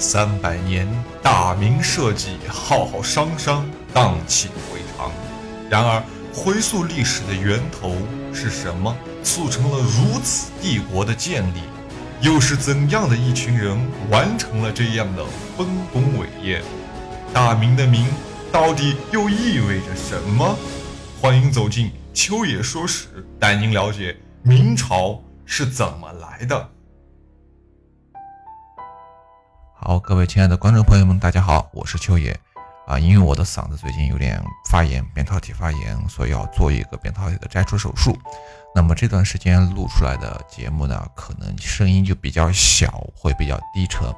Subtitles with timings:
[0.00, 0.86] 三百年，
[1.20, 5.10] 大明社稷浩浩汤汤，荡气回肠。
[5.68, 6.00] 然而，
[6.32, 7.96] 回溯历史的源头
[8.32, 11.62] 是什么，促成了如此帝国的建立？
[12.20, 13.76] 又是怎样的一群人
[14.08, 15.24] 完成了这样的
[15.56, 16.62] 丰功伟业？
[17.34, 18.06] 大明的“明”
[18.52, 20.56] 到底又意味着什么？
[21.20, 26.70] 欢迎走进秋野说史，带您了解明朝是怎么来的。
[29.80, 32.36] 好，各位亲爱的观众朋友们，大家好，我是秋野
[32.84, 32.98] 啊。
[32.98, 38.18] 因为我的嗓子最近有点发炎，扁桃体发炎，所以要做一个扁桃体的摘除手术。
[38.74, 44.12] 那么这段时间录出来的节目呢，可能声音就比较小，会比较低沉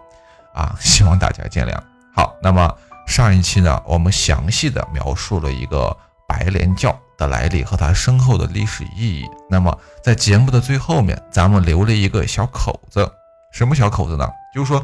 [0.55, 1.79] 啊， 希望大家见谅。
[2.17, 2.75] 好，那么
[3.07, 5.95] 上一期呢，我们详细的描述了一个
[6.27, 9.29] 白莲教的来历和它深厚的历史意义。
[9.51, 13.09] 那么在节目的最后面，咱们留了一个小口子，
[13.53, 14.27] 什么小口子呢？
[14.55, 14.83] 就是说。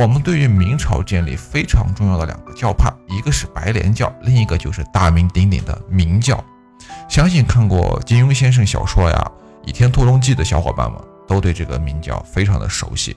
[0.00, 6.42] 我们对于明朝建立非常重要的两个教派，一个是白莲教，另一个就是大名鼎鼎的明教。
[7.06, 9.32] 相信看过金庸先生小说呀
[9.68, 10.98] 《倚天屠龙记》的小伙伴们，
[11.28, 13.14] 都对这个明教非常的熟悉。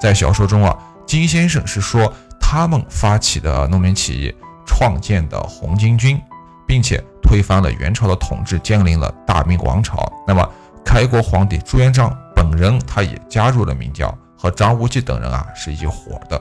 [0.00, 6.18] 在小说中啊，金先生是说他们发起的农民起义，创建的红巾军，
[6.66, 10.10] 并且推翻了元朝的统治，建立了大明王朝。
[10.26, 10.50] 那么
[10.82, 14.16] 开国皇帝朱元璋本人，他也加入了明教。
[14.46, 16.40] 和张无忌等人啊是一伙的，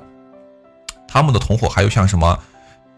[1.08, 2.40] 他们的同伙还有像什么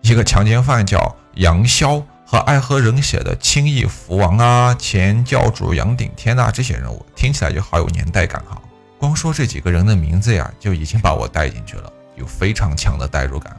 [0.02, 8.62] 一个强奸犯叫杨逍和爱喝人血的青翼福王啊，前教主杨顶天啊，这些人物听起来就好有年代感哈。
[8.98, 13.58] 光说这几个人的名字呀，就已经把我带进去了，有非常强的代入感。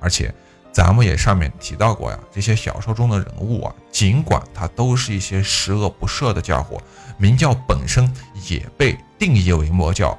[0.00, 0.30] 而且
[0.70, 6.78] 咱们也上面提到过呀，这些小说中的人物啊，尽管他都是一些十恶不赦的家伙，
[7.16, 8.12] 明教本身
[8.50, 10.14] 也被定义为魔教。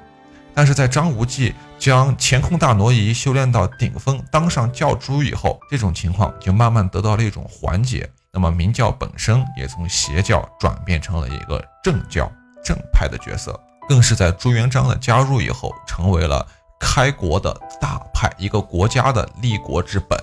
[0.54, 8.10] 但是在张无忌将乾坤大挪移修炼到顶峰，当上教主以后，这种情况就慢慢得到了一种缓解。
[8.34, 12.32] 那么明教本身也从邪教转变成了一个正教
[12.64, 13.58] 正派的角色，
[13.90, 16.46] 更是在朱元璋的加入以后，成为了
[16.80, 20.20] 开国的大派，一个国家的立国之本。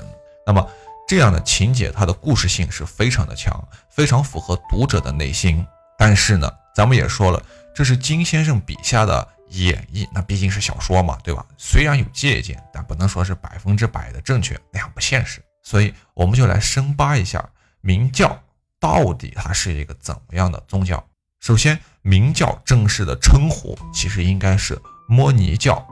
[0.47, 0.67] 那么
[1.07, 5.67] 这样的情节，它的故事性是非常的强，非常符合读者的内心。
[5.99, 7.43] 但是呢，咱们也说了，
[7.75, 9.27] 这是金先生笔下的。
[9.51, 11.45] 演绎那毕竟是小说嘛，对吧？
[11.57, 15.43] 虽然有借鉴，但不能说是百分之百的正确，那样不现实。
[15.63, 17.47] 所以我们就来深扒一下
[17.81, 18.39] 明教
[18.81, 21.03] 到底它是一个怎么样的宗教。
[21.41, 25.87] 首先，明教正式的称呼其实应该是摩尼教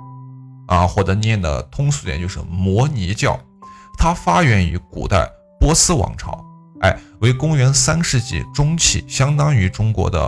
[0.67, 3.39] 啊，或者念的通俗点就是摩尼教。
[3.99, 6.45] 它发源于古代波斯王朝，
[6.81, 10.23] 哎，为公元三世纪中期，相当于中国的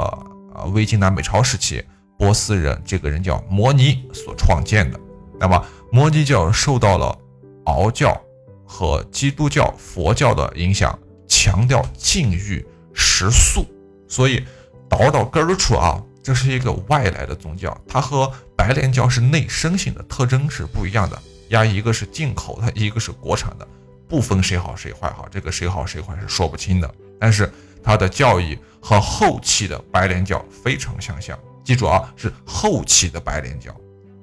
[0.55, 1.84] 啊魏晋南北朝时期。
[2.19, 4.99] 波斯人，这个人叫摩尼所创建的。
[5.39, 7.17] 那么，摩尼教受到了
[7.65, 8.21] 敖教
[8.67, 10.99] 和基督教、佛教的影响，
[11.29, 13.65] 强调禁欲、食素。
[14.09, 14.45] 所以，
[14.89, 21.23] 倒到根儿处啊，这是一个外来的宗教，它和白莲教是内生性的特征是不一样的。
[21.50, 23.69] 呀，一个是进口的，一个是国产的，
[24.09, 26.95] 不分谁好谁坏哈，这个谁好谁坏是说不清的。
[27.21, 27.49] 但是，
[27.81, 31.39] 它的教义和后期的白莲教非常相像。
[31.69, 33.71] 记住啊，是后期的白莲教，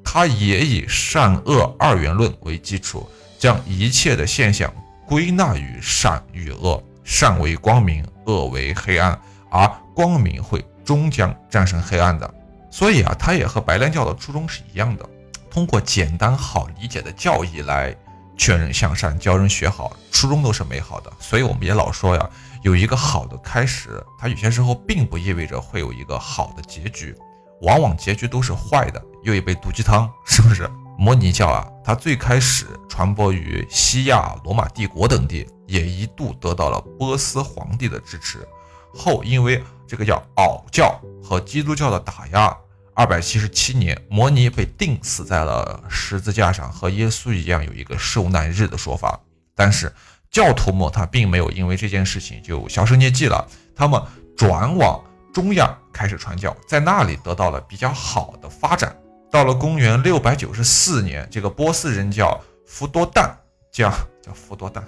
[0.04, 3.08] 它也以善恶二元论为基础，
[3.38, 4.74] 将一切的现象
[5.06, 12.34] 归纳于善与恶，善为光明，恶为黑暗，而光明会终将战胜黑暗的。
[12.72, 15.08] 所以啊，它也和白莲教的初衷是一样的，
[15.52, 17.96] 通过简单好理解的教义来
[18.36, 21.14] 劝人向善，教人学好，初衷都是美好的。
[21.20, 22.28] 所以我们也老说呀，
[22.64, 27.16] 有一个好的开始，它有些时候并不意味着会有一个好的结局。
[27.62, 30.70] 往往结局都是坏的，又一杯毒鸡汤，是不是？
[30.98, 38.48] 摩尼教啊，它最开始传播于西亚、罗马帝国等地，也一度得到了波斯皇帝的支持。
[38.94, 42.56] 后因为这个叫袄教和基督教的打压，
[42.94, 49.20] 二百七十七年，摩尼被钉死在了十字架上，和耶稣一样有一个受难日的说法。
[49.54, 49.94] 但是
[50.32, 53.46] 教徒们他并没有因为这件事情就销声匿迹了，
[53.76, 54.02] 他们
[54.38, 55.02] 转往。
[55.34, 58.94] 中亚开始传教，在那里得到了比较好的发展。
[59.32, 63.32] 到了公元六百九十四年，这个波斯人叫福多旦，
[63.72, 63.90] 叫
[64.22, 64.84] 叫福多旦，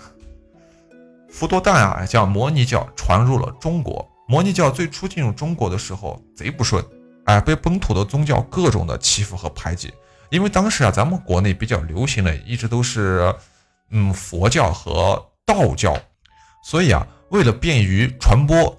[1.29, 4.05] 福多旦啊，叫摩尼教传入了中国。
[4.27, 6.83] 摩尼教最初进入中国的时候贼不顺，
[7.23, 9.93] 哎，被本土的宗教各种的欺负和排挤。
[10.29, 13.33] 因为当时啊，咱们国内比较流行的一直都是
[13.91, 15.97] 嗯佛教和道教，
[16.65, 18.77] 所以啊，为了便于传播。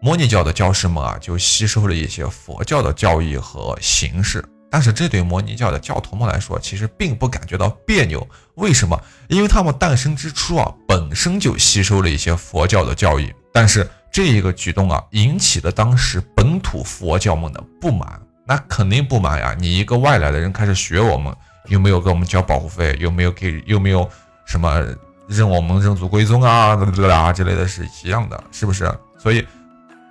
[0.00, 8.26] 摩尼教的教师们啊，就吸收了一些佛教的教义和形式，但是这对摩尼教的教徒们来说，其实并不感觉到别扭。
[8.54, 9.00] 为什么？
[9.28, 13.32] 因为他们诞生之初啊，本身就吸收了一些佛教的教义。
[13.52, 18.20] 但是这一个举动啊，引起了当时本土佛教们的不满。
[18.46, 19.54] 那肯定不满呀！
[19.58, 21.30] 你一个外来的人开始学我们，
[21.66, 24.08] 又没有给我们交保护费，又没有给，又没有
[24.46, 24.82] 什么
[25.26, 28.90] 认我们认祖归宗啊，啦之类的是一样的，是不是？
[29.18, 29.46] 所以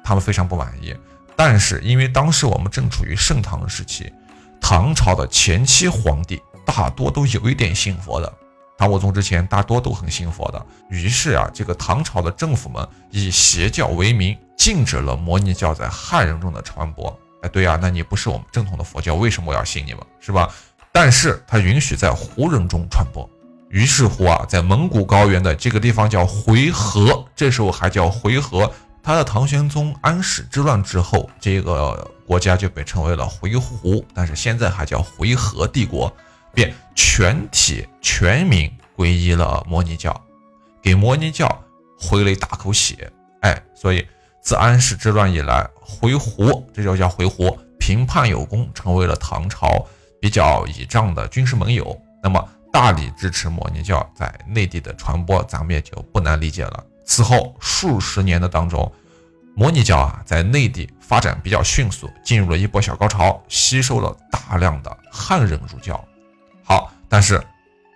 [0.07, 0.95] 他们非常不满意。
[1.35, 4.11] 但是因为当时我们正处于盛唐时期。
[4.59, 8.33] 唐朝的前期皇帝大多都有一点信佛的，
[8.75, 10.65] 唐武宗之前大多都很信佛的。
[10.89, 17.17] 于是啊，这个唐朝的政府们以邪教为名，禁止了摩尼教在汉人中的传播。
[17.43, 20.01] 哎，对呀，那你不是我们正统的佛教，为什么我要信你们？
[20.19, 20.49] 是吧？
[20.91, 23.29] 但是他允许在胡人中传播。
[23.69, 28.69] 于是乎啊，在蒙古高原的这个地方叫回纥，这时候还叫回纥。
[29.07, 32.11] 他的唐玄宗安史之乱之后，这个。
[32.25, 36.13] 国家就被称为了回鹘，但是现在还叫回纥帝国，
[36.53, 40.13] 便全体全民皈依了摩尼教，
[40.81, 41.47] 给摩尼教
[41.97, 43.09] 回了一大口血。
[43.39, 44.05] 哎，所以
[44.41, 49.87] 自安史之乱以来，回鹘这就叫回鹘，平叛有功，成为了唐朝
[50.19, 51.97] 比较倚仗的军事盟友。
[52.21, 56.83] 那么大力支持摩尼教在内地的传播，咱们也就不难理解了。
[57.07, 58.91] 此后数十年的当中。
[59.55, 65.99] 摩尼教啊，在内地发展比较迅速，进入了一波小高潮，吸收了大量的汉人入教。
[66.63, 67.43] 好，但是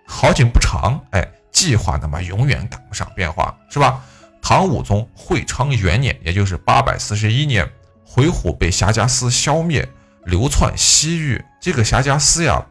[0.08, 4.04] 好景不长，哎，计划那么永远赶不上变化，是吧？
[4.42, 7.72] 唐武宗会昌元年，也就是八百四十一年，
[8.04, 9.88] 回鹘被夏家司消灭，
[10.26, 11.40] 流窜西域。
[11.62, 12.66] 这个夏家司呀，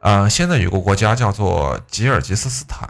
[0.00, 2.88] 呃，现在有个国家叫做吉尔吉斯斯坦，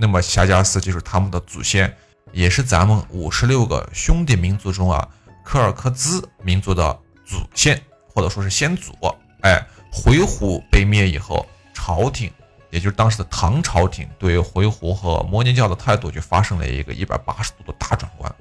[0.00, 1.94] 那么夏家司就是他们的祖先。
[2.32, 5.08] 也是咱们五十六个兄弟民族中啊，
[5.44, 7.76] 柯尔克孜民族的祖先，
[8.06, 8.92] 或者说是先祖。
[9.40, 9.60] 哎，
[9.90, 11.44] 回鹘被灭以后，
[11.74, 12.30] 朝廷，
[12.70, 18.32] 也就是当时的唐朝廷，对回鹘和摩尼教的态度就发生了一个一百八十度的大转弯。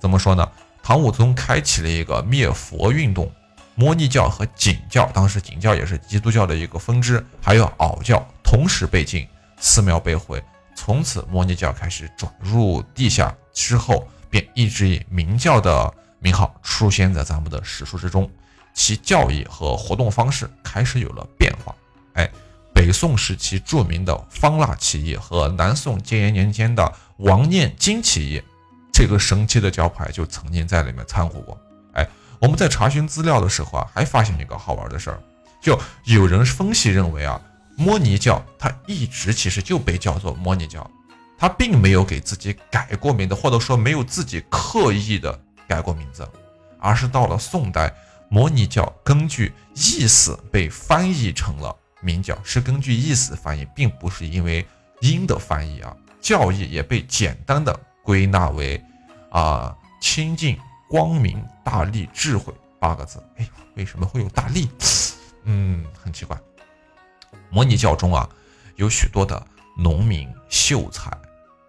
[0.00, 0.50] 怎么说呢？
[0.82, 3.30] 唐武宗开启了一个灭佛运动，
[3.74, 10.42] 摩尼教和景教，当时景教也是基督教的一个分支，还有袄教同时被禁，寺庙被毁。
[10.86, 18.30] 从此，摩尼教开始转入地下，之后便一直以明教的名号出现在咱们的史书之中，
[18.72, 21.74] 其教义和活动方式开始有了变化。
[22.12, 22.30] 哎，
[22.72, 28.42] 北宋时期著名的方腊起义和南宋建炎年间的王念金起义，
[28.92, 31.60] 这个神奇的教派就曾经在里面掺和过。
[31.94, 32.08] 哎，
[32.38, 35.18] 我们在查询资料的时候啊，还发现一个好玩的事儿，
[35.60, 37.42] 就有人分析认为啊。
[37.76, 40.90] 摩尼教，它一直其实就被叫做摩尼教，
[41.38, 45.38] 它并没有给自己改过名字，或者说没有自己刻意的
[45.68, 46.26] 改过名字，
[46.78, 47.92] 而是到了宋代，
[48.30, 54.66] 摩尼教根据意思被翻译成了明教，是根据意思翻译，并不是因为
[55.00, 55.94] 音的翻译啊。
[56.20, 58.82] 教义也被简单的归纳为
[59.30, 60.58] 啊清净、
[60.88, 63.22] 光明、大利、智慧八个字。
[63.36, 64.68] 哎，为什么会有大利？
[65.44, 66.36] 嗯，很奇怪。
[67.50, 68.28] 模拟教中啊，
[68.76, 69.40] 有许多的
[69.76, 71.10] 农民、秀才、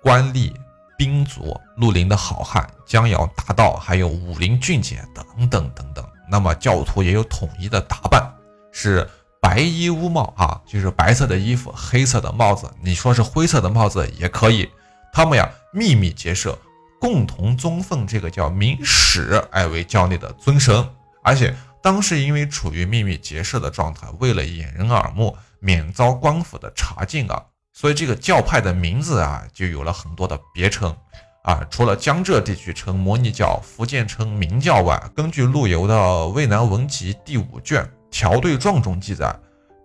[0.02, 0.54] 官吏、
[0.98, 6.06] 兵卒、绿林的好汉、江洋大盗，还有武林俊杰等等等等。
[6.30, 8.30] 那么教徒也有统一的打扮，
[8.72, 9.08] 是
[9.40, 12.70] 白衣乌帽啊，就是白色的衣服，黑色的帽子。
[12.82, 14.70] 你说是灰色的帽子也可以。
[15.14, 16.58] 他们呀，秘密结社，
[17.00, 20.86] 共同尊奉这个叫明史，哎为教内的尊神。
[21.24, 25.38] 而且当时因为处于秘密结社的状态，为了掩人耳目。
[25.60, 30.96] 免遭官府的查禁啊，所以这个教派的名字啊就有了很多的别称
[31.44, 31.66] 啊。
[31.70, 35.96] 除了江浙地区称摩尼教，福建称明教外，根据陆游的
[36.30, 39.36] 《渭南文集》第五卷《条对状》中记载，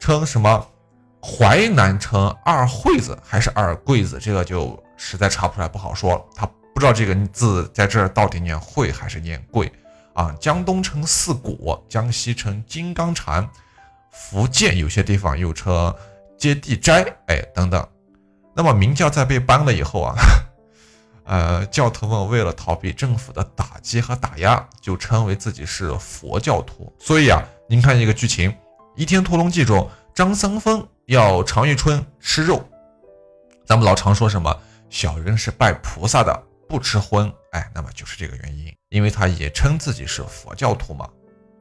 [0.01, 0.67] 称什么
[1.23, 6.25] 淮南称二惠子还是二贵子，这个就实在查不出来，不好说了。
[6.35, 9.71] 他不知道这个字在这儿到底念惠还是念贵
[10.15, 10.35] 啊。
[10.41, 13.49] 江东称四果，江西称金刚禅。
[14.13, 15.95] 福建有些地方又称
[16.39, 17.85] 接地斋，哎，等等。
[18.55, 20.15] 那么明教在被搬了以后啊，
[21.25, 26.93] 呃，教徒们为了逃避政府的打击和打压，就称为自己是佛教徒。
[26.99, 28.51] 所以啊，您看一个剧情，
[28.95, 32.63] 《倚天屠龙记》中，张三丰要常遇春吃肉，
[33.65, 34.55] 咱们老常说什么
[34.91, 41.09] 小人是拜菩萨的，不吃荤，哎，那么就是这个原因，因为他也称自己是佛教徒嘛。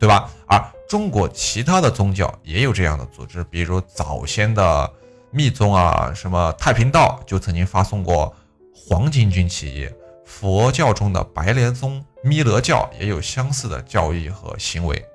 [0.01, 0.27] 对吧？
[0.47, 4.91] 而中国其他的宗教也有这样的组织，比如早先的
[5.29, 8.35] 密宗啊，什么太平道就曾经发送过
[8.73, 9.87] 黄巾军起义。
[10.25, 15.05] 佛教中的白莲宗、弥勒教也有相似的教义和行为。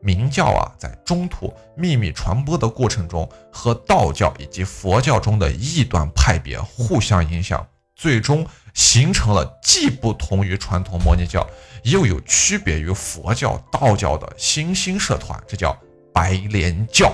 [0.00, 11.46] 明教啊在中土秘密传播的过程中，和道教以及佛教中的异端派别互相影响，最终形成了既不同于传统摩尼教，
[11.84, 15.76] 又有区别于佛教、道教的新兴社团，这叫
[16.12, 17.12] 白莲教。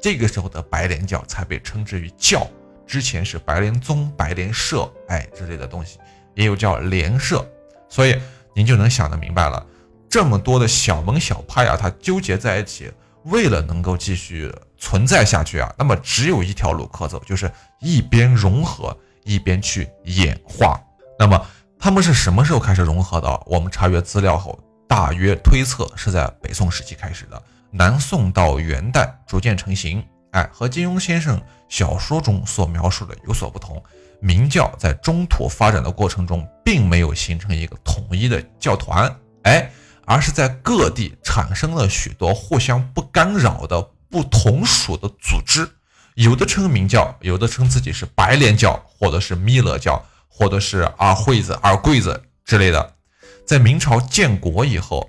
[0.00, 2.46] 这个时候的白莲教才被称之为教，
[2.86, 5.98] 之前是白莲宗、白莲社，哎之类的东西，
[6.34, 7.46] 也有叫莲社，
[7.88, 8.14] 所以
[8.54, 9.66] 您就能想得明白了，
[10.10, 12.92] 这么多的小门小派啊，它纠结在一起，
[13.24, 18.94] 为了能够继续存在下去啊，那么只有一条路可走，就是一边融合，
[19.24, 20.78] 一边去演化。
[21.18, 21.46] 那么
[21.78, 23.42] 他们是什么时候开始融合的？
[23.46, 27.42] 我们查阅资料后，大约推测是在北宋时期开始的。
[27.70, 33.82] 南宋到元代逐渐成型，哎，和金庸先生小说中所描述的有所不同。
[34.20, 39.70] 明教在中土发展的过程中，并没有形成一个统一的教团，哎，
[40.06, 45.68] 而是在各地产生了许多互相不干扰的不同属的组织，
[46.14, 50.02] 有的称明教，有的称自己是白莲教，或者是弥勒教，
[50.36, 52.94] 或者是二惠子、二贵子之类的。
[53.46, 55.08] 在明朝建国以后，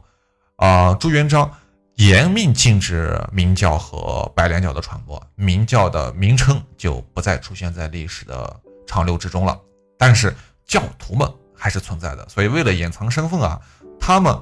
[0.57, 1.51] 啊，朱元璋。
[1.97, 8.53] 严命禁止明教和白莲教的传播，明教的名称就不再出现在历史的
[8.85, 9.57] 长流之中了。
[9.97, 10.35] 但是
[10.67, 13.61] 教徒们还是存在的，所以为了掩藏身份啊，
[13.97, 14.37] 他们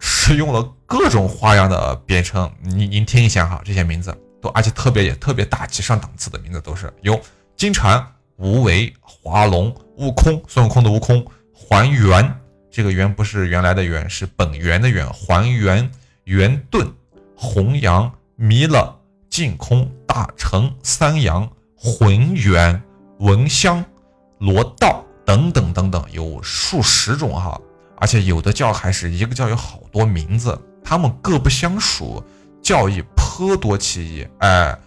[0.00, 2.52] 使用了各种花样的别称。
[2.60, 7.20] 您您听一下哈，这些名字都而且特别也特别大气上档次的名字，都是有
[7.56, 8.04] 金蝉、
[8.38, 12.40] 无为、华龙、悟空，孙悟空的悟空，还原，
[12.70, 15.88] 这个原不是原来的原，是本源的源，还原。
[16.24, 16.86] 圆顿、
[17.34, 18.94] 弘扬、弥勒、
[19.30, 22.82] 净空、大乘、三阳、浑元、
[23.20, 23.82] 闻香、
[24.38, 27.58] 罗道等等等等，有数十种哈，
[27.96, 32.22] 而且有的教还是一个教有好多名字，他们各不相属，
[32.60, 34.28] 教义颇多歧义。
[34.40, 34.78] 哎，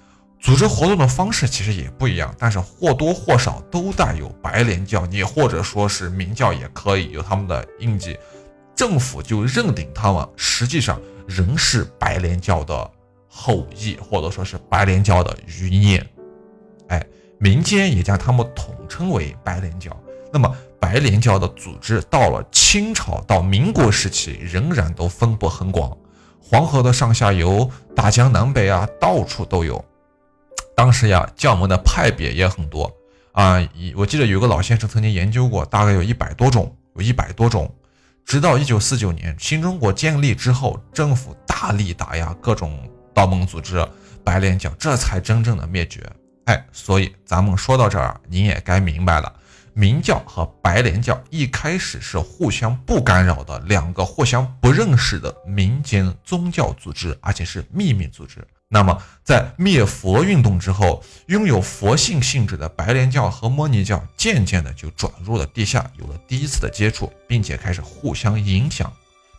[0.42, 8.18] 组织活动的方式其实也不一样，但是或多或少都带有白莲教，你或者说是明教也可以有他们的印记，
[8.76, 11.00] 政府就认定他们实际上。
[11.28, 12.92] 仍是白莲教的
[13.30, 16.06] 后裔，或者说是白莲教的余孽，
[16.90, 17.02] 哎，
[17.38, 19.96] 民间也将他们统称为白莲教。
[20.34, 25.96] 那么，白莲教的组织到了清朝到民国时期，仍然都分布很广，
[26.42, 29.82] 黄河的上下游、大江南北啊，到处都有。
[30.82, 32.92] 当时呀，教门的派别也很多
[33.34, 33.62] 啊，
[33.96, 37.72] 我记得有个老先生曾经研究过，大概有一百多种，有一百多种。
[38.26, 42.80] 直到一九四九年新中国建立之后，政府大力打压各种
[43.14, 43.88] 道门组织，
[44.24, 46.02] 白莲教这才真正的灭绝。
[46.46, 49.32] 哎，所以咱们说到这儿，您也该明白了，
[49.74, 58.44] 明教和白莲教一开始是互相不干扰的两个互相不认识的民间宗教组织，而且是秘密组织。
[58.74, 68.90] 那么，在灭佛运动之后，拥有佛性性质的白莲教和摩尼教渐渐的就转入了地下，有了第一次的接触，并且开始互相影响。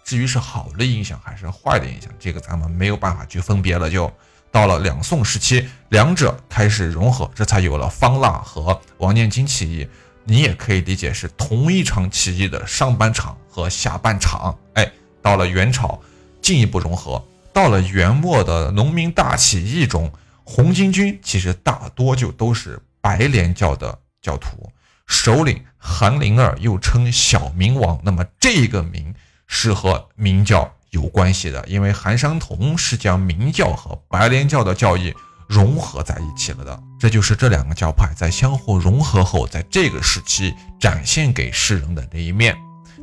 [0.05, 3.89] 至于是好的影响还是坏的影响，这个咱们没有办法去分别了。
[3.89, 4.13] 就
[4.51, 9.89] 到了两宋时期，两者开始融合，这才有了方腊和王念经起义。
[10.25, 14.55] 你也可以理解是同一场起义的上半场和下半场。
[14.75, 15.99] 哎，到了元朝，
[16.43, 17.25] 进一步融合。
[17.53, 20.11] 到了元末的农民大起义中，
[20.45, 24.71] 红巾军其实大多就都是白莲教的教徒，
[25.07, 28.01] 首领韩林儿又称小明王。
[28.03, 29.15] 那么这个明
[29.47, 35.15] 是和明教有关系的，因为韩山童是将明教和白莲教的教义
[35.47, 36.83] 融合在一起了的。
[36.99, 42.57] 这就是这两个教派在相互融合后，在这个时期展现给世人的那一面。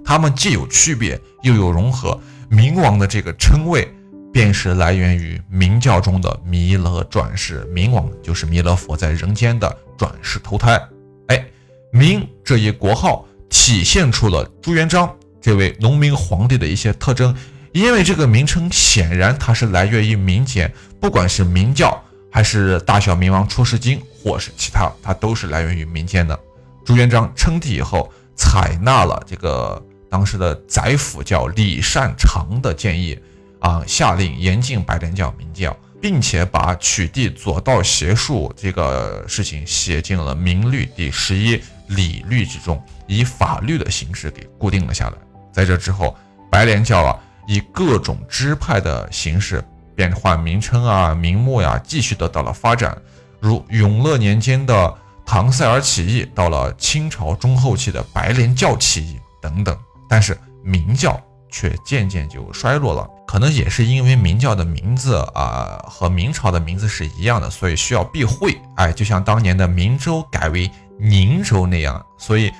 [0.03, 2.19] 他们既有区别，又有融合。
[2.49, 3.87] 明王的这个称谓。
[4.31, 10.79] 便是来源于明教中的弥勒转世，明王就是弥勒佛在人间的转世投胎。
[11.27, 11.45] 哎，
[11.91, 17.35] 明这一国号体现出了朱元璋这位农民皇帝的一些特征，
[17.71, 21.99] 因为这个名称显然它是来源于民间，不管是明教
[22.31, 26.39] 还是大小明王出世经，或是其他，它都是来源于民间的。
[26.85, 33.17] 朱元璋称帝以后，采纳了这个当时的宰辅叫李善长的建议。
[33.59, 33.83] 啊！
[33.85, 45.13] 下令严禁白莲教、明教，并且把取缔左道邪术这个事情写进了《明律》第十一礼律之中，以法律的形式给固定了下来。
[45.51, 46.15] 在这之后，
[46.49, 49.63] 白莲教啊，以各种支派的形式
[49.95, 52.97] 变换名称啊、名目呀，继续得到了发展。
[53.39, 59.77] 如永乐年间的唐塞尔起义，到了清朝中后期的白莲教起义等等。
[60.07, 63.07] 但是明教却渐渐就衰落了。
[63.29, 68.59] 可能也是因为明教的名字啊和明朝的名字是一样的，所以需要避讳。
[68.75, 70.67] 哎，就像当年的明州改为
[70.97, 72.51] 宁州那样，所以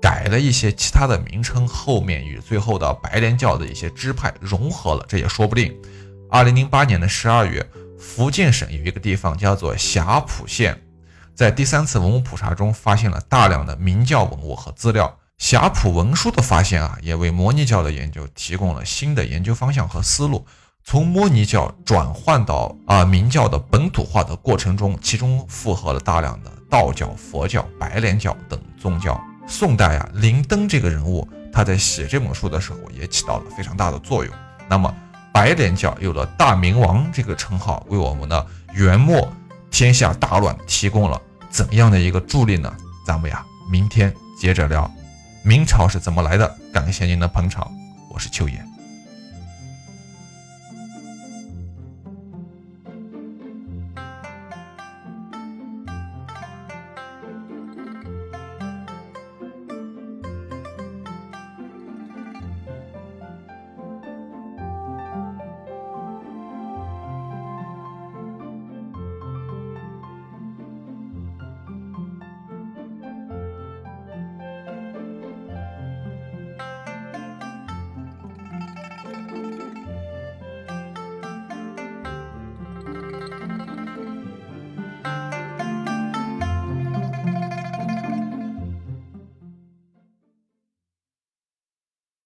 [0.00, 5.76] 改了一些其他的名称，后面与最后的白莲教的一些支派融合了，这也说不定。
[6.30, 10.80] 二零零八年的十二月，福建省有一个地方叫做霞浦县，
[11.34, 15.12] 在第三次文物普查中发现了大量的明教文物和资料。
[15.42, 20.46] 霞浦文书的发现啊，也为摩尼教的研究提供了新的研究方向和思路。
[20.84, 29.20] 从摩尼教转换到啊明教的本土化的过程中，其中复合了大量的道教、佛教、白莲教等宗教。
[29.48, 34.32] 宋代啊，林登这个人物，他在写这本书的时候也起到了非常大的作用。
[34.68, 34.94] 那么。
[35.32, 39.26] 白莲教有了大明王这个称号，为我们的元末
[39.70, 41.20] 天下大乱提供了
[41.50, 42.72] 怎样的一个助力呢？
[43.04, 44.88] 咱们呀，明天接着聊
[45.44, 46.56] 明朝是怎么来的。
[46.72, 47.70] 感谢您的捧场，
[48.08, 48.71] 我是秋野。